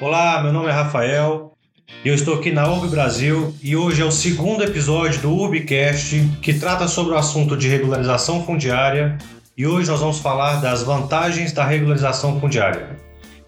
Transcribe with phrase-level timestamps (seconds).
[0.00, 1.52] Olá, meu nome é Rafael
[2.04, 6.20] e eu estou aqui na URB Brasil e hoje é o segundo episódio do URBcast
[6.40, 9.18] que trata sobre o assunto de regularização fundiária
[9.56, 12.96] e hoje nós vamos falar das vantagens da regularização fundiária.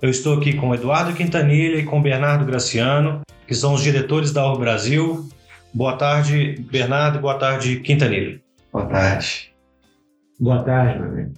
[0.02, 4.44] Eu estou aqui com Eduardo Quintanilha e com Bernardo Graciano, que são os diretores da
[4.50, 5.28] URB Brasil.
[5.72, 8.40] Boa tarde, Bernardo, boa tarde, Quintanilha.
[8.72, 9.49] Boa tarde.
[10.40, 11.34] Boa tarde, meu amigo.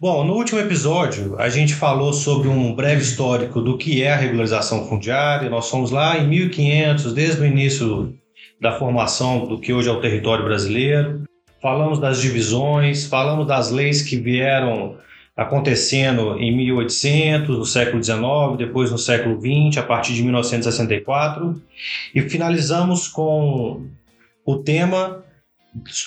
[0.00, 4.16] Bom, no último episódio a gente falou sobre um breve histórico do que é a
[4.16, 5.48] regularização fundiária.
[5.48, 8.12] Nós fomos lá em 1500, desde o início
[8.60, 11.22] da formação do que hoje é o território brasileiro.
[11.60, 14.96] Falamos das divisões, falamos das leis que vieram
[15.36, 21.62] acontecendo em 1800, no século XIX, depois no século XX, a partir de 1964,
[22.12, 23.86] e finalizamos com
[24.44, 25.22] o tema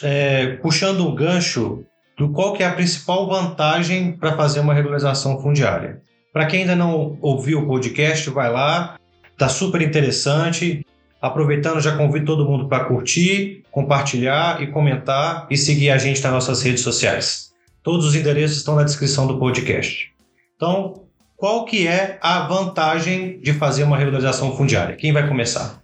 [0.04, 1.86] é, puxando um gancho
[2.18, 6.02] do qual que é a principal vantagem para fazer uma regularização fundiária.
[6.32, 8.98] Para quem ainda não ouviu o podcast, vai lá,
[9.38, 10.86] tá super interessante.
[11.21, 16.32] Aproveitando, já convido todo mundo para curtir, compartilhar e comentar e seguir a gente nas
[16.32, 17.52] nossas redes sociais.
[17.82, 20.13] Todos os endereços estão na descrição do podcast.
[20.55, 21.05] Então,
[21.36, 24.96] qual que é a vantagem de fazer uma regularização fundiária?
[24.96, 25.84] Quem vai começar?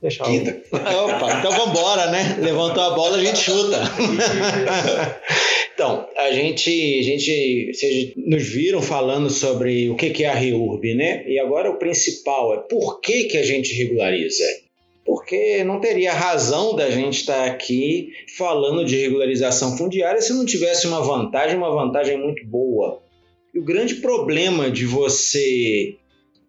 [0.00, 0.56] Deixa Quinta.
[0.72, 2.38] Opa, então vamos embora, né?
[2.40, 3.78] Levantou a bola, a gente chuta.
[5.80, 10.92] então, a gente, a gente, vocês nos viram falando sobre o que é a REURB,
[10.92, 11.26] né?
[11.26, 14.44] E agora o principal é por que, que a gente regulariza?
[15.06, 20.86] Porque não teria razão da gente estar aqui falando de regularização fundiária se não tivesse
[20.86, 23.00] uma vantagem, uma vantagem muito boa.
[23.54, 25.96] E o grande problema de você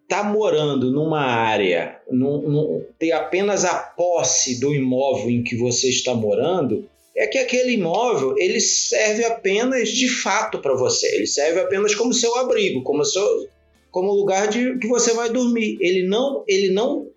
[0.02, 5.88] está morando numa área, num, num, ter apenas a posse do imóvel em que você
[5.88, 11.06] está morando, é que aquele imóvel ele serve apenas de fato para você.
[11.14, 13.48] Ele serve apenas como seu abrigo, como seu,
[13.90, 15.76] como lugar de que você vai dormir.
[15.80, 17.08] Ele não, ele não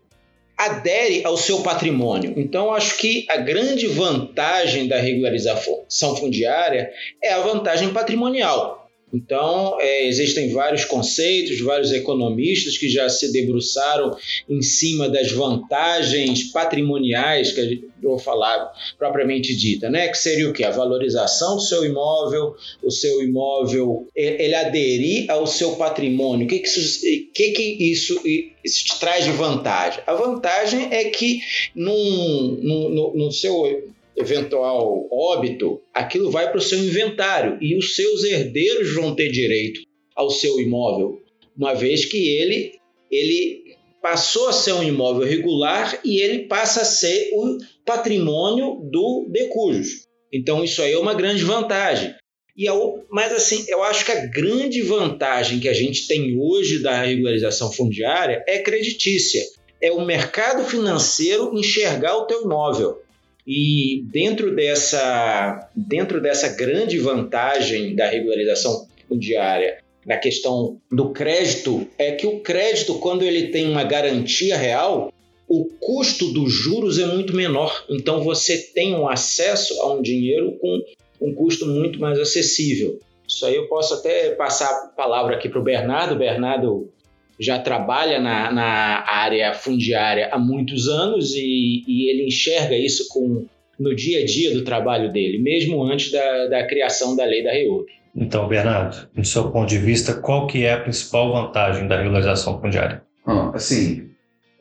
[0.57, 2.33] adere ao seu patrimônio.
[2.37, 6.91] Então, acho que a grande vantagem da regularização fundiária
[7.21, 8.84] é a vantagem patrimonial.
[9.13, 14.15] Então, é, existem vários conceitos, vários economistas que já se debruçaram
[14.49, 20.07] em cima das vantagens patrimoniais, que eu vou falar propriamente dita, né?
[20.09, 20.63] que seria o que?
[20.63, 26.45] A valorização do seu imóvel, o seu imóvel, ele aderir ao seu patrimônio.
[26.45, 27.01] O que, que, isso,
[27.33, 28.21] que, que isso,
[28.63, 30.03] isso te traz de vantagem?
[30.05, 31.39] A vantagem é que
[31.73, 37.95] num, num, no, no seu eventual óbito, aquilo vai para o seu inventário e os
[37.95, 39.81] seus herdeiros vão ter direito
[40.15, 41.21] ao seu imóvel,
[41.57, 42.73] uma vez que ele,
[43.11, 49.27] ele passou a ser um imóvel regular e ele passa a ser o patrimônio do
[49.29, 50.05] decujus.
[50.31, 52.15] Então isso aí é uma grande vantagem.
[52.57, 56.79] E eu, mas assim, eu acho que a grande vantagem que a gente tem hoje
[56.79, 59.43] da regularização fundiária é creditícia.
[59.81, 63.01] É o mercado financeiro enxergar o teu imóvel.
[63.47, 72.11] E dentro dessa, dentro dessa grande vantagem da regularização fundiária na questão do crédito, é
[72.11, 75.11] que o crédito, quando ele tem uma garantia real,
[75.47, 77.85] o custo dos juros é muito menor.
[77.89, 80.81] Então você tem um acesso a um dinheiro com
[81.21, 82.99] um custo muito mais acessível.
[83.27, 86.15] Isso aí eu posso até passar a palavra aqui para o Bernardo.
[86.15, 86.91] Bernardo
[87.39, 93.45] já trabalha na, na área fundiária há muitos anos e, e, ele enxerga isso com,
[93.79, 97.51] no dia a dia do trabalho dele, mesmo antes da, da criação da lei da
[97.51, 97.85] REUB.
[98.15, 102.61] Então, Bernardo, do seu ponto de vista, qual que é a principal vantagem da regularização
[102.61, 103.03] fundiária?
[103.25, 104.09] Ah, assim,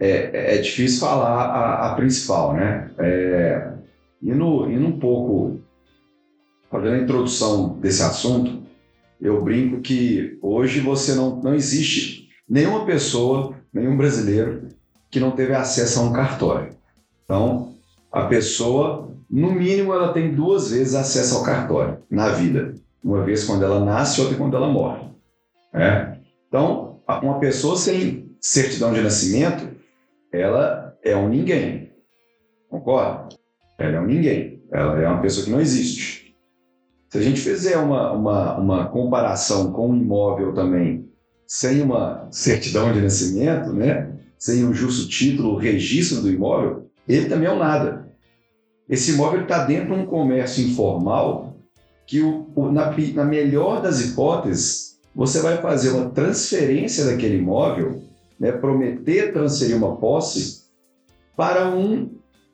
[0.01, 2.91] é, é difícil falar a, a principal, né?
[2.99, 3.69] É,
[4.21, 5.63] indo, indo um pouco,
[6.69, 8.65] fazendo a introdução desse assunto,
[9.21, 14.69] eu brinco que hoje você não, não existe nenhuma pessoa, nenhum brasileiro
[15.11, 16.75] que não teve acesso a um cartório.
[17.25, 17.75] Então,
[18.11, 22.75] a pessoa, no mínimo, ela tem duas vezes acesso ao cartório na vida.
[23.03, 25.09] Uma vez quando ela nasce, outra quando ela morre.
[25.73, 26.17] É?
[26.49, 29.69] Então, uma pessoa sem certidão de nascimento,
[30.33, 31.93] ela é um ninguém.
[32.69, 33.29] Concorda?
[33.79, 34.63] Ela é um ninguém.
[34.73, 36.35] Ela é uma pessoa que não existe.
[37.09, 41.09] Se a gente fizer uma, uma, uma comparação com um imóvel também
[41.47, 44.13] sem uma certidão de nascimento, né?
[44.39, 48.09] sem um justo título, registro do imóvel, ele também é um nada.
[48.89, 51.57] Esse imóvel está dentro de um comércio informal
[52.07, 58.03] que, o, na, na melhor das hipóteses, você vai fazer uma transferência daquele imóvel,
[58.39, 60.65] né, prometer transferir uma posse
[61.37, 62.11] para um,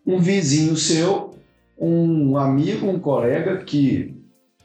[0.06, 1.34] um vizinho seu,
[1.76, 4.14] um amigo, um colega que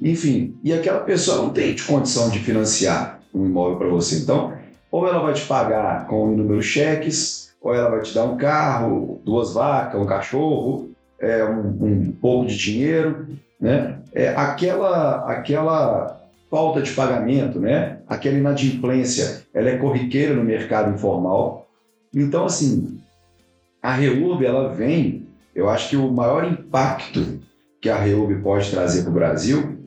[0.01, 4.19] enfim, e aquela pessoa não tem condição de financiar um imóvel para você.
[4.19, 4.53] Então,
[4.89, 9.21] ou ela vai te pagar com inúmeros cheques, ou ela vai te dar um carro,
[9.25, 13.27] duas vacas, um cachorro, é, um, um pouco de dinheiro,
[13.59, 13.99] né?
[14.13, 17.97] É, aquela, aquela falta de pagamento, né?
[18.07, 21.67] Aquela inadimplência, ela é corriqueira no mercado informal.
[22.13, 22.99] Então, assim,
[23.81, 27.39] a REURB, ela vem, eu acho que o maior impacto
[27.81, 29.79] que a REURB pode trazer para o Brasil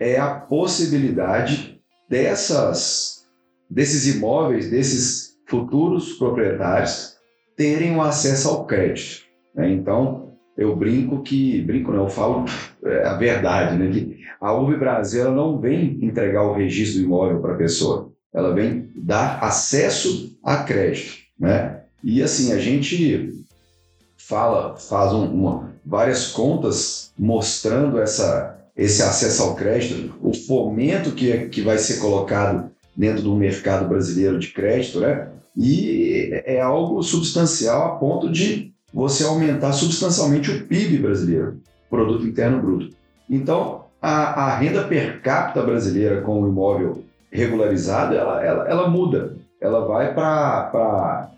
[0.00, 1.73] é a possibilidade
[2.14, 3.24] dessas,
[3.68, 7.16] desses imóveis, desses futuros proprietários
[7.56, 9.24] terem o acesso ao crédito.
[9.52, 9.72] Né?
[9.72, 12.44] Então, eu brinco que, brinco não, eu falo
[12.84, 13.90] é, a verdade, né?
[13.90, 18.54] Que a URB Brasil não vem entregar o registro do imóvel para a pessoa, ela
[18.54, 21.80] vem dar acesso a crédito, né?
[22.02, 23.44] E assim, a gente
[24.16, 31.30] fala, faz um, uma, várias contas mostrando essa, esse acesso ao crédito, o fomento que,
[31.30, 35.28] é, que vai ser colocado dentro do mercado brasileiro de crédito, né?
[35.56, 42.60] E é algo substancial a ponto de você aumentar substancialmente o PIB brasileiro, Produto Interno
[42.60, 42.94] Bruto.
[43.30, 49.36] Então, a, a renda per capita brasileira com o imóvel regularizado, ela, ela, ela muda.
[49.60, 51.30] Ela vai para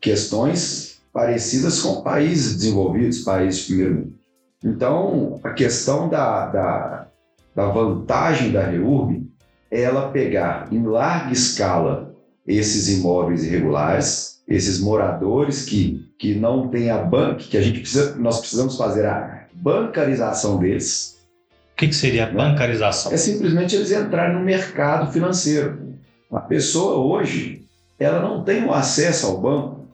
[0.00, 4.21] questões parecidas com países desenvolvidos, países de primeiro mundo.
[4.64, 7.06] Então, a questão da, da,
[7.54, 9.26] da vantagem da REURB
[9.70, 12.14] é ela pegar em larga escala
[12.46, 18.14] esses imóveis irregulares, esses moradores que, que não têm a banca, que a gente precisa,
[18.16, 21.18] nós precisamos fazer a bancarização deles.
[21.72, 22.34] O que, que seria a né?
[22.34, 23.12] bancarização?
[23.12, 25.96] É simplesmente eles entrarem no mercado financeiro.
[26.30, 27.64] A pessoa hoje,
[27.98, 29.88] ela não tem o acesso ao banco.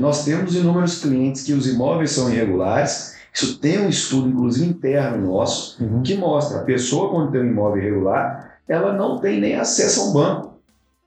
[0.00, 3.16] Nós temos inúmeros clientes que os imóveis são irregulares.
[3.34, 6.02] Isso tem um estudo, inclusive interno nosso, uhum.
[6.02, 10.04] que mostra a pessoa, quando tem um imóvel irregular, ela não tem nem acesso a
[10.04, 10.54] um banco.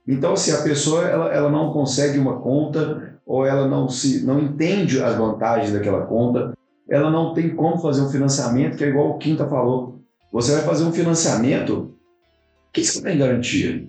[0.05, 4.39] Então, se a pessoa ela, ela não consegue uma conta ou ela não se não
[4.39, 6.53] entende as vantagens daquela conta,
[6.89, 10.01] ela não tem como fazer um financiamento, que é igual o Quinta falou.
[10.31, 11.95] Você vai fazer um financiamento,
[12.69, 13.87] o que você tem garantia?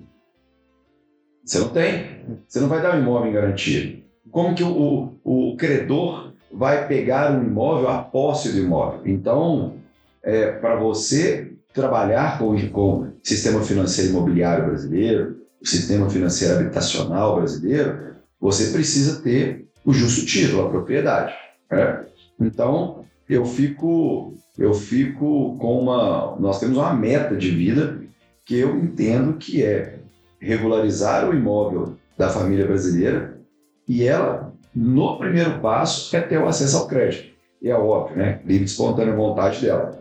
[1.45, 2.25] Você não tem.
[2.47, 4.03] Você não vai dar um imóvel em garantia.
[4.31, 9.01] Como que o, o, o credor vai pegar um imóvel, a posse do imóvel?
[9.05, 9.75] Então,
[10.23, 18.17] é, para você trabalhar com, o sistema financeiro imobiliário brasileiro, o sistema financeiro habitacional brasileiro,
[18.41, 21.35] você precisa ter o justo título, a propriedade.
[21.71, 22.05] Né?
[22.41, 26.37] Então, eu fico, eu fico com uma.
[26.39, 28.01] Nós temos uma meta de vida
[28.45, 29.99] que eu entendo que é
[30.41, 33.39] regularizar o imóvel da família brasileira
[33.87, 34.48] e ela,
[34.79, 37.33] no primeiro passo, é ter o acesso ao crédito.
[37.61, 38.41] E é óbvio, né?
[38.45, 39.99] Livre espontânea vontade dela.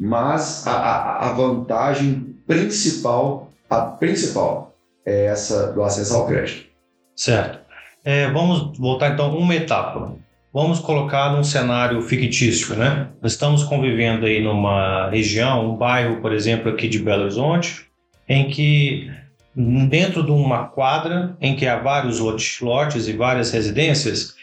[0.00, 4.74] Mas a, a, a vantagem principal, a principal,
[5.04, 6.66] é essa do acesso ao crédito.
[7.14, 7.58] Certo.
[8.02, 10.14] É, vamos voltar então uma etapa.
[10.54, 13.08] Vamos colocar num cenário fictício, né?
[13.20, 17.86] Nós estamos convivendo aí numa região, um bairro, por exemplo, aqui de Belo Horizonte,
[18.26, 19.10] em que
[19.58, 24.34] dentro de uma quadra em que há vários lotes e várias residências,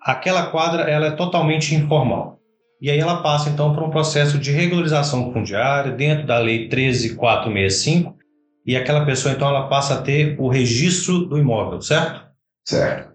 [0.00, 2.38] aquela quadra ela é totalmente informal.
[2.80, 8.16] E aí ela passa então por um processo de regularização fundiária dentro da lei 13465,
[8.64, 12.22] e aquela pessoa então ela passa a ter o registro do imóvel, certo?
[12.64, 13.12] Certo.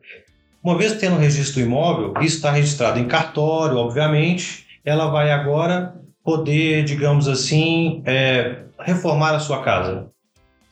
[0.63, 5.31] Uma vez tendo o registro do imóvel, isso está registrado em cartório, obviamente, ela vai
[5.31, 10.11] agora poder, digamos assim, é, reformar a sua casa.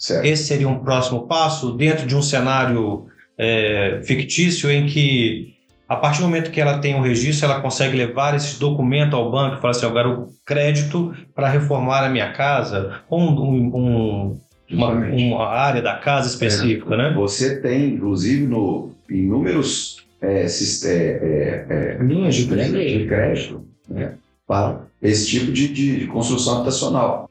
[0.05, 0.23] Certo.
[0.23, 5.55] Esse seria um próximo passo dentro de um cenário é, fictício em que,
[5.89, 9.15] a partir do momento que ela tem o um registro, ela consegue levar esse documento
[9.15, 13.75] ao banco e falar assim: eu quero crédito para reformar a minha casa, ou um,
[13.75, 17.13] um, uma, uma, área da casa específica, é, né?
[17.15, 24.13] Você tem, inclusive, no, inúmeros é, é, é, linhas de crédito, de crédito né,
[24.45, 27.27] para esse tipo de, de, de, construção habitacional.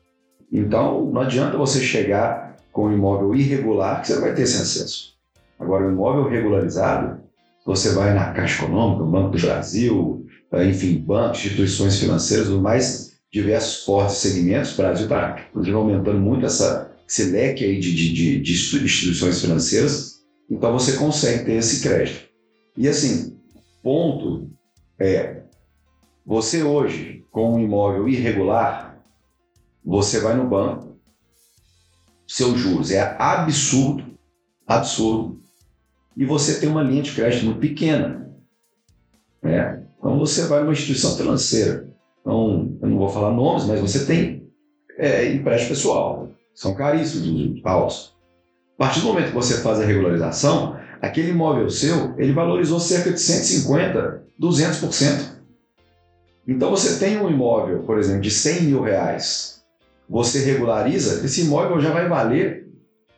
[0.52, 2.43] Então, não adianta você chegar
[2.74, 5.14] com imóvel irregular que você vai ter esse acesso.
[5.58, 7.20] Agora, o imóvel regularizado,
[7.64, 10.26] você vai na Caixa Econômica, Banco do Brasil,
[10.68, 14.76] enfim, bancos, instituições financeiras, os mais diversos portos e segmentos.
[14.76, 15.36] Brasil está,
[15.72, 21.52] aumentando muito essa esse leque aí de, de, de instituições financeiras, então você consegue ter
[21.52, 22.28] esse crédito.
[22.76, 23.36] E assim,
[23.82, 24.50] ponto
[24.98, 25.42] é,
[26.26, 28.98] você hoje, com um imóvel irregular,
[29.84, 30.93] você vai no banco,
[32.34, 34.04] seus juros é absurdo,
[34.66, 35.38] absurdo,
[36.16, 38.28] e você tem uma linha de crédito muito pequena.
[39.40, 39.84] Né?
[39.96, 41.88] Então você vai numa instituição financeira.
[42.20, 44.50] Então, eu não vou falar nomes, mas você tem
[44.98, 46.28] é, empréstimo pessoal.
[46.52, 48.16] São caríssimos, altos.
[48.76, 53.12] A partir do momento que você faz a regularização, aquele imóvel seu, ele valorizou cerca
[53.12, 55.36] de 150, 200%.
[56.48, 59.53] Então você tem um imóvel, por exemplo, de 100 mil reais,
[60.08, 62.68] você regulariza, esse imóvel já vai valer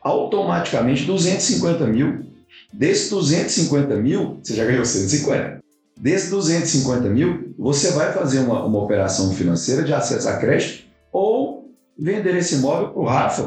[0.01, 2.25] automaticamente 250 mil.
[2.73, 5.59] Desses 250 mil, você já ganhou 150.
[5.99, 11.73] Desses 250 mil, você vai fazer uma, uma operação financeira de acesso a crédito ou
[11.97, 13.43] vender esse imóvel para o Rafa,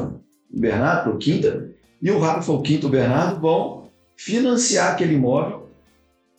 [0.53, 1.69] o Bernardo, para o Quinta,
[2.01, 5.69] e o Rafa, o Quinta e o Bernardo vão financiar aquele imóvel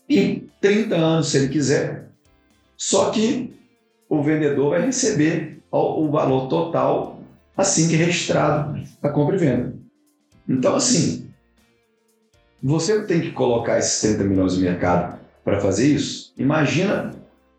[0.09, 2.11] em 30 anos, se ele quiser.
[2.77, 3.55] Só que
[4.09, 7.19] o vendedor vai receber o valor total
[7.57, 9.75] assim que registrado a compra e venda.
[10.49, 11.31] Então, assim,
[12.63, 16.33] você tem que colocar esses 30 milhões no mercado para fazer isso.
[16.37, 17.15] Imagina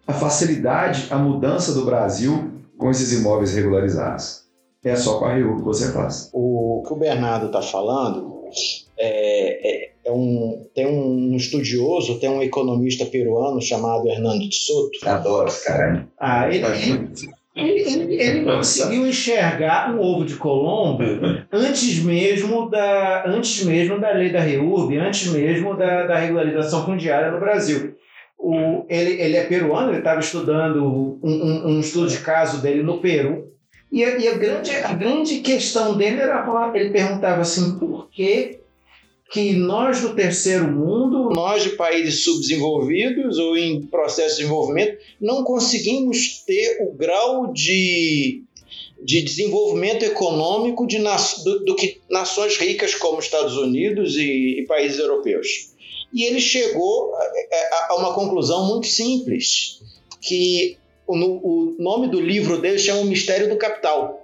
[0.08, 4.44] a facilidade, a mudança do Brasil com esses imóveis regularizados.
[4.84, 6.30] É só com a RU que você faz.
[6.34, 8.44] O que o Bernardo está falando
[8.98, 15.00] é, é, é, um, tem um estudioso, tem um economista peruano chamado Hernando de Soto.
[15.06, 16.08] Adoro esse cara.
[16.20, 16.66] Ah, ele,
[17.70, 21.04] ele, ele, conseguiu enxergar um ovo de Colombo
[21.52, 27.32] antes mesmo da, antes mesmo da lei da REURB, antes mesmo da, da regularização fundiária
[27.32, 27.96] no Brasil.
[28.38, 32.84] O, ele, ele é peruano, ele estava estudando um, um, um, estudo de caso dele
[32.84, 33.48] no Peru.
[33.92, 38.63] E, a, e a, grande, a grande questão dele era, ele perguntava assim, por que
[39.34, 45.44] que nós do terceiro mundo, nós de países subdesenvolvidos ou em processo de desenvolvimento, não
[45.44, 48.44] conseguimos ter o grau de,
[49.02, 51.00] de desenvolvimento econômico de,
[51.44, 55.74] do, do que nações ricas como Estados Unidos e, e países europeus.
[56.14, 59.82] E ele chegou a, a uma conclusão muito simples,
[60.22, 64.23] que o, o nome do livro dele chama O Mistério do Capital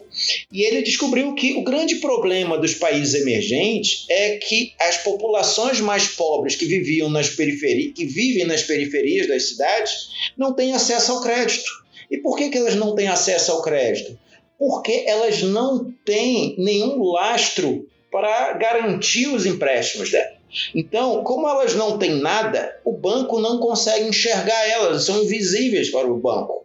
[0.52, 6.08] e ele descobriu que o grande problema dos países emergentes é que as populações mais
[6.08, 11.22] pobres que viviam nas periferias, que vivem nas periferias das cidades, não têm acesso ao
[11.22, 11.70] crédito.
[12.10, 14.18] E por que, que elas não têm acesso ao crédito?
[14.58, 20.40] Porque elas não têm nenhum lastro para garantir os empréstimos dela.
[20.74, 26.12] Então, como elas não têm nada, o banco não consegue enxergar elas, são invisíveis para
[26.12, 26.59] o banco.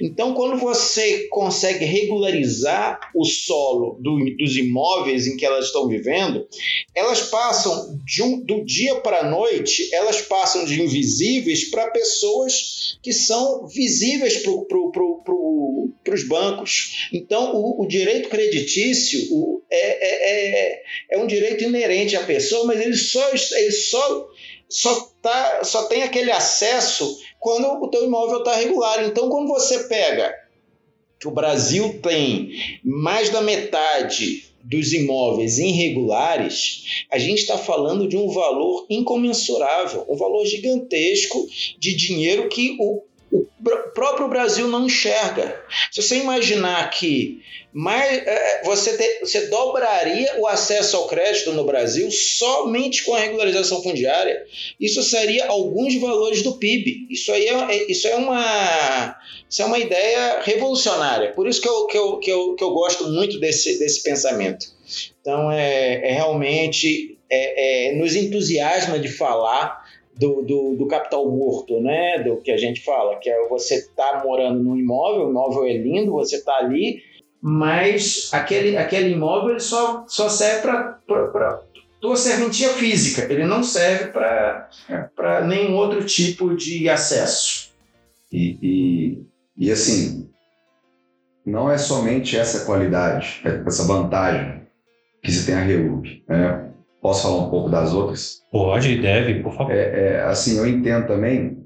[0.00, 6.46] Então, quando você consegue regularizar o solo do, dos imóveis em que elas estão vivendo,
[6.94, 13.12] elas passam um, do dia para a noite, elas passam de invisíveis para pessoas que
[13.12, 17.08] são visíveis para pro, pro, pro, os bancos.
[17.12, 22.66] Então, o, o direito creditício o, é, é, é, é, um direito inerente à pessoa,
[22.66, 24.28] mas ele só, ele só,
[24.68, 29.04] só, tá, só tem aquele acesso quando o teu imóvel está regular.
[29.04, 30.34] Então, quando você pega
[31.20, 38.16] que o Brasil tem mais da metade dos imóveis irregulares, a gente está falando de
[38.16, 41.46] um valor incomensurável, um valor gigantesco
[41.78, 43.02] de dinheiro que o,
[43.34, 45.60] o próprio Brasil não enxerga.
[45.90, 51.64] Se você imaginar que mais, é, você, te, você dobraria o acesso ao crédito no
[51.64, 54.44] Brasil somente com a regularização fundiária.
[54.78, 57.08] Isso seria alguns valores do PIB.
[57.10, 59.16] Isso aí é, é, isso é, uma,
[59.50, 61.32] isso é uma ideia revolucionária.
[61.32, 64.66] Por isso que eu, que eu, que eu, que eu gosto muito desse, desse pensamento.
[65.20, 69.83] Então, é, é realmente é, é, nos entusiasma de falar
[70.18, 72.22] do, do, do, capital morto, né?
[72.22, 75.76] Do que a gente fala, que é você tá morando num imóvel, o imóvel é
[75.76, 77.02] lindo, você tá ali
[77.46, 81.62] mas aquele, aquele imóvel só, só serve para
[82.00, 85.46] tua serventia física, ele não serve para é.
[85.46, 87.70] nenhum outro tipo de acesso.
[88.32, 89.26] E, e,
[89.58, 90.30] e assim,
[91.44, 94.62] não é somente essa qualidade, essa vantagem
[95.22, 96.24] que se tem a REUB.
[96.26, 96.70] Né?
[97.04, 98.40] Posso falar um pouco das outras?
[98.50, 99.70] Pode e deve, por favor.
[99.74, 101.62] É, é, assim, eu entendo também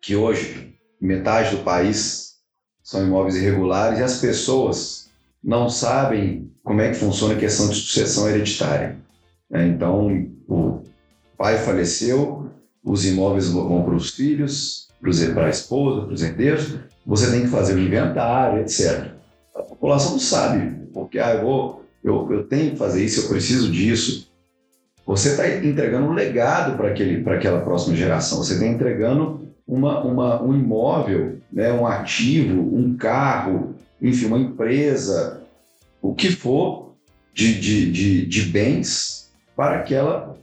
[0.00, 2.36] que hoje metade do país
[2.82, 5.10] são imóveis irregulares e as pessoas
[5.42, 8.96] não sabem como é que funciona a questão de sucessão hereditária.
[9.50, 9.66] Né?
[9.66, 10.08] Então,
[10.48, 10.82] o
[11.36, 12.50] pai faleceu,
[12.82, 14.88] os imóveis vão para os filhos,
[15.34, 19.10] para a esposa, para os herdeiros, você tem que fazer o inventário, etc.
[19.54, 23.28] A população não sabe, porque ah, eu, vou, eu, eu tenho que fazer isso, eu
[23.28, 24.32] preciso disso.
[25.06, 30.54] Você está entregando um legado para aquela próxima geração, você está entregando uma, uma, um
[30.54, 35.42] imóvel, né, um ativo, um carro, enfim, uma empresa,
[36.00, 36.94] o que for
[37.34, 40.36] de, de, de, de bens para aquela,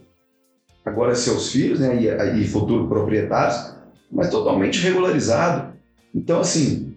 [0.84, 3.74] agora seus filhos né, e, e futuros proprietários,
[4.10, 5.72] mas totalmente regularizado.
[6.14, 6.94] Então, assim,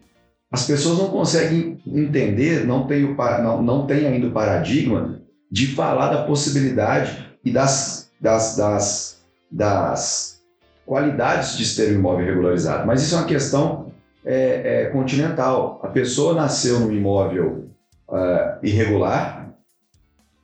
[0.51, 5.19] as pessoas não conseguem entender, não tem, o, não, não tem ainda o paradigma
[5.51, 10.41] de falar da possibilidade e das, das, das, das
[10.85, 12.87] qualidades de ter um imóvel regularizado.
[12.87, 13.91] Mas isso é uma questão
[14.25, 15.79] é, é, continental.
[15.83, 17.69] A pessoa nasceu num imóvel
[18.09, 19.53] uh, irregular,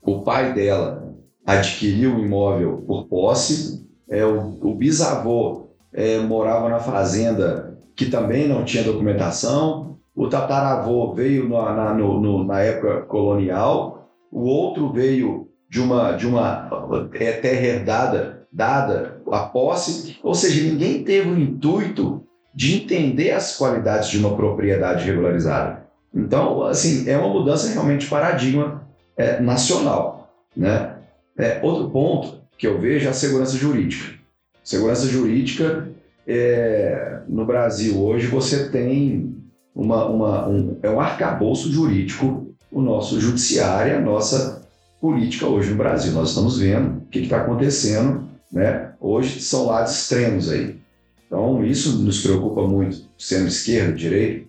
[0.01, 1.11] o pai dela
[1.45, 8.47] adquiriu o imóvel por posse, é, o, o bisavô é, morava na fazenda que também
[8.47, 15.50] não tinha documentação, o tataravô veio na, na, no, na época colonial, o outro veio
[15.71, 16.69] de uma, de uma
[17.13, 22.21] é, terra herdada, dada a posse, ou seja, ninguém teve o intuito
[22.53, 25.85] de entender as qualidades de uma propriedade regularizada.
[26.13, 28.85] Então, assim, é uma mudança realmente de paradigma
[29.15, 30.29] é, nacional.
[30.53, 30.93] Né?
[31.37, 34.19] É, outro ponto que eu vejo é a segurança jurídica.
[34.61, 35.87] Segurança jurídica,
[36.27, 39.37] é, no Brasil hoje, você tem
[39.73, 44.61] uma, uma, um, é um arcabouço jurídico, o nosso judiciário, a nossa
[45.01, 46.13] política hoje no Brasil.
[46.13, 48.93] Nós estamos vendo o que está acontecendo, né?
[48.99, 50.79] Hoje são lados extremos aí.
[51.25, 54.47] Então, isso nos preocupa muito, sendo esquerda, direita.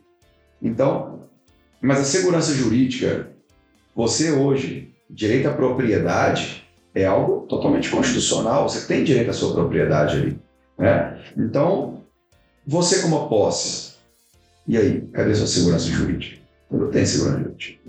[0.60, 1.20] Então,
[1.80, 3.30] mas a segurança jurídica,
[3.96, 6.62] você hoje, direito à propriedade,
[6.94, 8.68] é algo totalmente constitucional.
[8.68, 10.40] Você tem direito à sua propriedade ali.
[10.78, 11.18] Né?
[11.36, 12.02] Então,
[12.66, 13.92] você como posse,
[14.66, 16.40] e aí, cadê sua segurança jurídica?
[16.70, 17.80] Não tem segurança jurídica.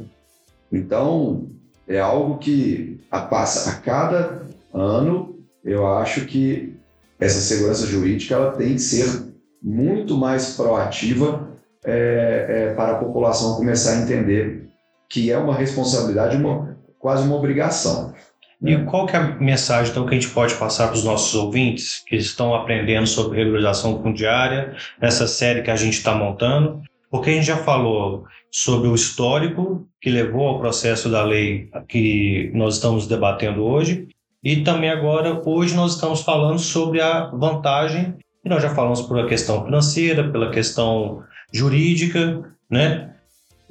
[0.71, 1.49] Então,
[1.87, 2.99] é algo que
[3.29, 4.41] passa a cada
[4.73, 5.35] ano.
[5.63, 6.75] Eu acho que
[7.19, 11.47] essa segurança jurídica ela tem que ser muito mais proativa
[11.85, 14.67] é, é, para a população começar a entender
[15.09, 18.13] que é uma responsabilidade, uma, quase uma obrigação.
[18.61, 21.35] E qual que é a mensagem então, que a gente pode passar para os nossos
[21.35, 26.81] ouvintes que estão aprendendo sobre regularização fundiária, nessa série que a gente está montando?
[27.11, 28.23] Porque a gente já falou
[28.53, 34.07] sobre o histórico que levou ao processo da lei que nós estamos debatendo hoje,
[34.43, 38.13] e também agora, hoje, nós estamos falando sobre a vantagem,
[38.45, 43.11] e nós já falamos por a questão financeira, pela questão jurídica, né?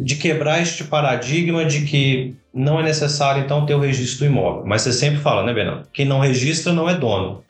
[0.00, 4.64] De quebrar este paradigma de que não é necessário, então, ter o registro do imóvel.
[4.66, 5.88] Mas você sempre fala, né, Bernardo?
[5.92, 7.44] Quem não registra não é dono.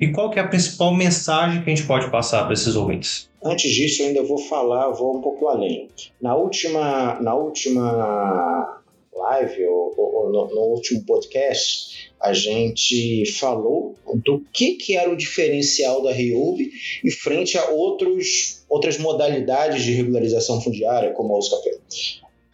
[0.00, 3.28] E qual que é a principal mensagem que a gente pode passar para esses ouvintes?
[3.44, 5.88] Antes disso, eu ainda vou falar, vou um pouco além.
[6.20, 8.80] Na última, na última
[9.14, 15.16] live, ou, ou no, no, último podcast, a gente falou do que, que era o
[15.16, 16.70] diferencial da REUB
[17.04, 21.68] e frente a outros, outras modalidades de regularização fundiária, como a USCAP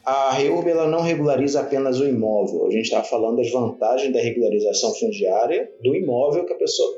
[0.06, 2.66] a REURB ela não regulariza apenas o imóvel.
[2.66, 6.96] A gente está falando das vantagens da regularização fundiária do imóvel que a pessoa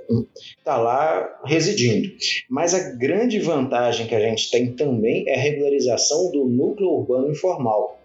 [0.58, 2.10] está lá residindo.
[2.50, 7.30] Mas a grande vantagem que a gente tem também é a regularização do núcleo urbano
[7.30, 7.98] informal.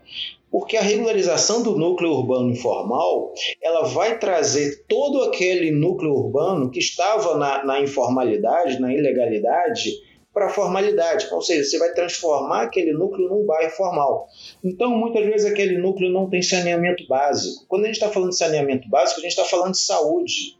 [0.49, 6.79] Porque a regularização do núcleo urbano informal ela vai trazer todo aquele núcleo urbano que
[6.79, 9.91] estava na, na informalidade, na ilegalidade,
[10.33, 14.27] para a formalidade, ou seja, você vai transformar aquele núcleo num bairro formal.
[14.63, 17.65] Então, muitas vezes aquele núcleo não tem saneamento básico.
[17.67, 20.57] Quando a gente está falando de saneamento básico, a gente está falando de saúde.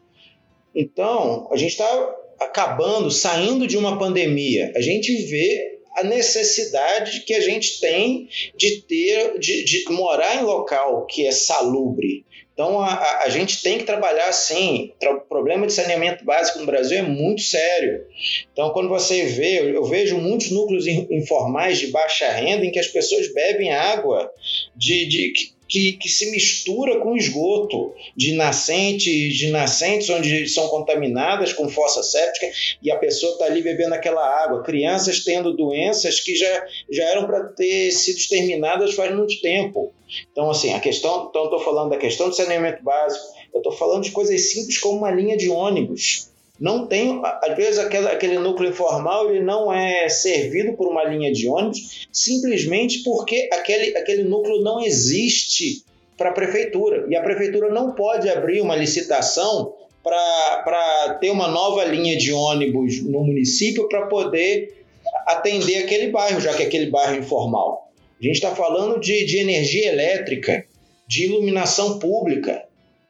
[0.76, 4.72] Então, a gente está acabando, saindo de uma pandemia.
[4.76, 10.44] A gente vê a necessidade que a gente tem de ter, de, de morar em
[10.44, 14.94] local que é salubre, então a, a, gente tem que trabalhar assim.
[15.04, 18.06] O problema de saneamento básico no Brasil é muito sério.
[18.52, 22.88] Então, quando você vê, eu, vejo muitos núcleos informais de baixa renda em que as
[22.88, 24.32] pessoas bebem água
[24.76, 25.34] de, de
[25.74, 32.04] que, que, se mistura com esgoto de nascentes, de nascentes onde são contaminadas com fossa
[32.04, 32.46] séptica
[32.80, 34.62] e a pessoa está ali bebendo aquela água.
[34.62, 39.92] Crianças tendo doenças que já, já eram para ter sido exterminadas faz muito tempo.
[40.32, 41.26] Então, assim, a questão.
[41.28, 45.00] Então, estou falando da questão do saneamento básico, eu estou falando de coisas simples como
[45.00, 46.32] uma linha de ônibus.
[46.64, 51.30] Não tem, às vezes, aquele, aquele núcleo informal ele não é servido por uma linha
[51.30, 55.84] de ônibus simplesmente porque aquele, aquele núcleo não existe
[56.18, 57.06] para a prefeitura.
[57.10, 63.04] E a prefeitura não pode abrir uma licitação para ter uma nova linha de ônibus
[63.04, 64.86] no município para poder
[65.28, 67.92] atender aquele bairro, já que é aquele bairro informal.
[68.22, 70.66] A gente está falando de, de energia elétrica,
[71.06, 72.64] de iluminação pública.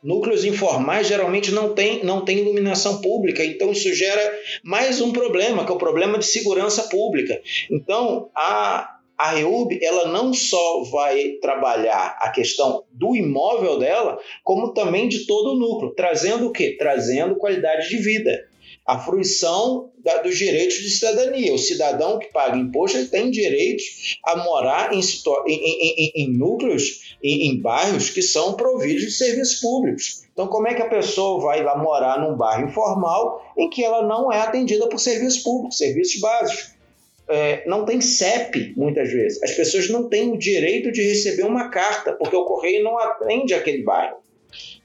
[0.04, 5.66] Núcleos informais geralmente não têm não tem iluminação pública, então isso gera mais um problema,
[5.66, 7.40] que é o problema de segurança pública.
[7.72, 14.74] Então, a, a REUB ela não só vai trabalhar a questão do imóvel dela, como
[14.74, 16.76] também de todo o núcleo, trazendo o quê?
[16.78, 18.53] Trazendo qualidade de vida.
[18.86, 21.54] A fruição da, dos direitos de cidadania.
[21.54, 23.84] O cidadão que paga imposto ele tem direito
[24.26, 30.24] a morar em, em, em, em núcleos, em, bairros que são providos de serviços públicos.
[30.34, 34.06] Então, como é que a pessoa vai lá morar num bairro informal em que ela
[34.06, 36.74] não é atendida por serviços públicos, serviços básicos?
[37.30, 39.42] É, não tem CEP, muitas vezes.
[39.42, 43.54] As pessoas não têm o direito de receber uma carta, porque o correio não atende
[43.54, 44.18] aquele bairro.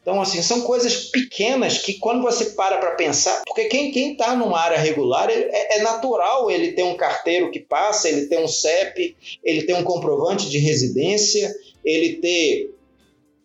[0.01, 4.59] Então, assim, são coisas pequenas que quando você para para pensar, porque quem está numa
[4.59, 9.15] área regular é, é, natural ele ter um carteiro que passa, ele ter um CEP,
[9.45, 11.55] ele ter um comprovante de residência,
[11.85, 12.71] ele ter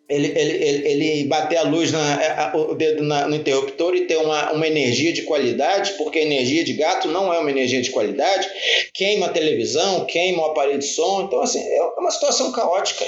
[0.08, 4.18] ele, ele, ele, ele, bater a luz, na, o dedo na, no interruptor e ter
[4.18, 7.90] uma, uma energia de qualidade, porque a energia de gato não é uma energia de
[7.90, 8.48] qualidade,
[8.94, 13.06] queima a televisão, queima o aparelho de som, então assim, é uma situação caótica.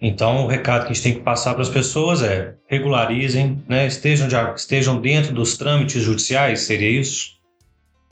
[0.00, 3.86] Então, o recado que a gente tem que passar para as pessoas é regularizem, né?
[3.86, 7.38] estejam, de, estejam dentro dos trâmites judiciais, seria isso?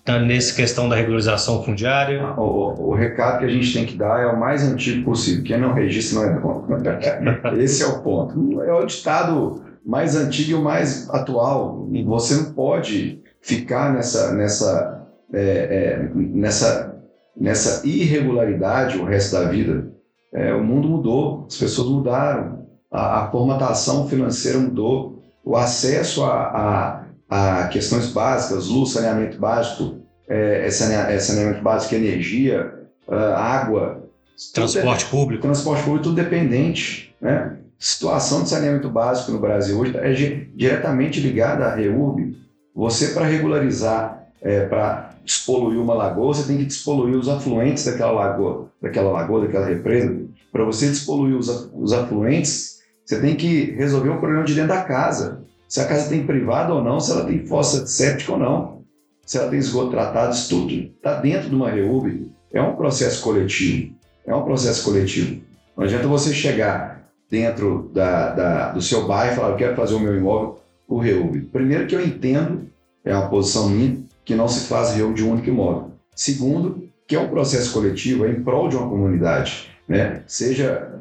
[0.04, 2.34] Tá nessa questão da regularização fundiária.
[2.36, 5.44] O, o, o, recado que a gente tem que dar é o mais antigo possível.
[5.44, 6.66] Quem não registra não é bom.
[7.58, 8.62] Esse é o ponto.
[8.62, 11.88] É o ditado mais antigo e o mais atual.
[12.06, 16.96] Você não pode ficar nessa, nessa, é, é, nessa,
[17.36, 19.87] nessa irregularidade o resto da vida.
[20.32, 27.04] É, o mundo mudou, as pessoas mudaram, a, a formatação financeira mudou, o acesso a,
[27.30, 32.74] a, a questões básicas, luz, saneamento básico, é, é saneamento básico, energia,
[33.08, 34.08] água,
[34.52, 37.56] transporte é, público, transporte público, tudo dependente, né?
[37.78, 40.12] Situação de saneamento básico no Brasil hoje é
[40.54, 42.36] diretamente ligada à REURB.
[42.74, 48.12] Você, para regularizar, é, para despoluir uma lagoa, você tem que despoluir os afluentes daquela
[48.12, 50.26] lagoa, daquela lagoa, daquela represa.
[50.50, 55.44] Para você despoluir os, afluentes, você tem que resolver um problema de dentro da casa.
[55.68, 58.82] Se a casa tem privado ou não, se ela tem fossa séptica ou não,
[59.26, 62.30] se ela tem esgoto tratado, isso tudo está dentro de uma REUB.
[62.52, 63.92] É um processo coletivo.
[64.26, 65.42] É um processo coletivo.
[65.76, 69.94] Não adianta você chegar dentro da, da, do seu bairro e falar, eu quero fazer
[69.94, 71.42] o meu imóvel por REUB.
[71.52, 72.66] Primeiro que eu entendo,
[73.04, 73.98] é uma posição minha,
[74.28, 75.92] que não se faz reúne de um único imóvel.
[76.14, 80.22] Segundo, que é um processo coletivo em prol de uma comunidade, né?
[80.26, 81.00] seja,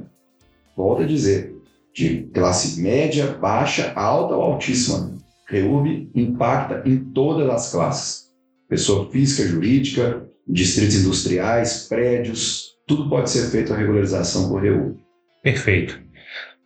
[0.78, 1.54] volto a dizer,
[1.94, 5.14] de classe média, baixa, alta ou altíssima.
[5.50, 8.28] REURB impacta em todas as classes.
[8.70, 14.96] Pessoa física, jurídica, distritos industriais, prédios, tudo pode ser feito a regularização por REURB.
[15.44, 16.00] Perfeito.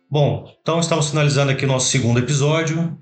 [0.08, 2.96] Bom, então estamos finalizando aqui o nosso segundo episódio.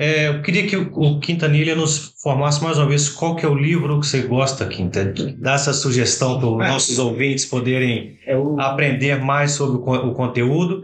[0.00, 3.54] É, eu queria que o, Quintanilha nos formasse mais uma vez qual que é o
[3.54, 5.04] livro que você gosta, Quinta.
[5.36, 6.68] Dá essa sugestão para os ah.
[6.68, 8.58] nossos ouvintes poderem é o...
[8.58, 10.82] aprender mais sobre o, o, conteúdo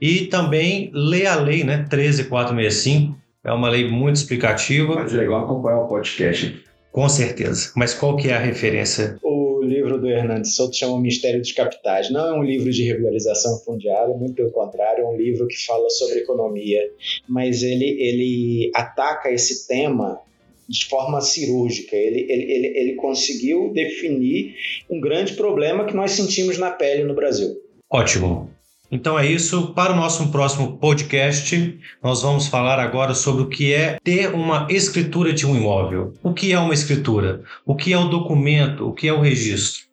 [0.00, 1.84] e também ler a lei, né?
[1.90, 3.18] 13465.
[3.42, 4.94] É uma lei muito explicativa.
[4.94, 6.64] Mas é legal acompanhar o podcast.
[6.92, 7.72] Com certeza.
[7.74, 9.18] Mas qual que é a referência?
[9.64, 12.10] Livro do Hernandes Souto chama Mistério dos Capitais.
[12.10, 15.88] Não é um livro de regularização fundiária, muito pelo contrário, é um livro que fala
[15.90, 16.80] sobre economia,
[17.28, 20.20] mas ele, ele ataca esse tema
[20.68, 21.96] de forma cirúrgica.
[21.96, 24.54] Ele, ele, ele, ele conseguiu definir
[24.90, 27.60] um grande problema que nós sentimos na pele no Brasil.
[27.90, 28.51] Ótimo.
[28.92, 29.72] Então é isso.
[29.72, 34.66] Para o nosso próximo podcast, nós vamos falar agora sobre o que é ter uma
[34.68, 36.12] escritura de um imóvel.
[36.22, 37.40] O que é uma escritura?
[37.64, 38.86] O que é o documento?
[38.86, 39.84] O que é o registro?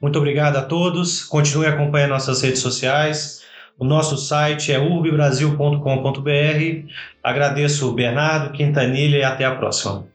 [0.00, 1.24] Muito obrigado a todos.
[1.24, 3.42] Continue acompanhando nossas redes sociais.
[3.76, 6.88] O nosso site é urbibrasil.com.br.
[7.24, 10.06] Agradeço Bernardo, Quintanilha e até a próxima.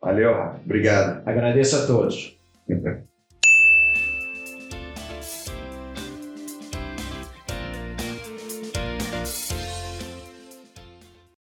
[0.00, 0.32] Valeu,
[0.64, 1.20] obrigado.
[1.28, 2.38] Agradeço a todos.